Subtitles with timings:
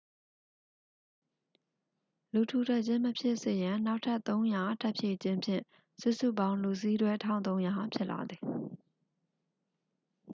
[2.33, 4.19] လူထူထပ်ခြင်း မဖြစ်စေရန် နောက်ထပ်
[4.51, 5.63] 300 ထပ်ဖြည့်ခြင်းဖြင့်
[6.01, 8.41] စုစုပေါင်း လူစီးတွဲ 1300 ဖြစ်လာသည်